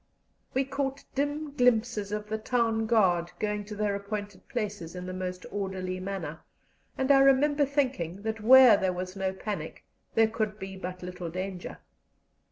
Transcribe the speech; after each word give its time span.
We 0.55 0.63
caught 0.63 1.05
dim 1.13 1.51
glimpses 1.55 2.11
of 2.11 2.27
the 2.27 2.39
town 2.39 2.87
guard 2.87 3.29
going 3.37 3.65
to 3.65 3.75
their 3.75 3.93
appointed 3.93 4.47
places 4.49 4.95
in 4.95 5.05
the 5.05 5.13
most 5.13 5.45
orderly 5.51 5.99
manner, 5.99 6.39
and 6.97 7.11
I 7.11 7.19
remember 7.19 7.65
thinking 7.65 8.23
that 8.23 8.41
where 8.41 8.77
there 8.77 8.93
was 8.93 9.15
no 9.15 9.31
panic 9.31 9.83
there 10.15 10.25
could 10.27 10.57
be 10.57 10.75
but 10.75 11.03
little 11.03 11.29
danger. 11.29 11.77